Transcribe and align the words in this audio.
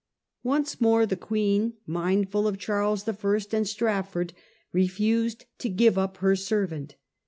Once 0.41 0.81
more 0.81 1.05
the 1.05 1.15
Queen, 1.15 1.73
mindful 1.85 2.47
of 2.47 2.57
Charles 2.57 3.07
I. 3.07 3.15
and 3.53 3.67
Strafford, 3.67 4.33
refused 4.73 5.45
to 5.59 5.69
give 5.69 5.95
up 5.95 6.17
her 6.17 6.35
servant. 6.35 6.95